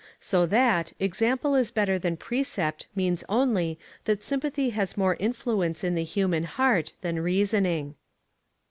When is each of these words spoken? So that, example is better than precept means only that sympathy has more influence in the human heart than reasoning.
So 0.19 0.47
that, 0.47 0.93
example 0.99 1.53
is 1.53 1.69
better 1.69 1.99
than 1.99 2.17
precept 2.17 2.87
means 2.95 3.23
only 3.29 3.77
that 4.05 4.23
sympathy 4.23 4.71
has 4.71 4.97
more 4.97 5.15
influence 5.19 5.83
in 5.83 5.93
the 5.93 6.03
human 6.03 6.45
heart 6.45 6.93
than 7.01 7.19
reasoning. 7.19 7.93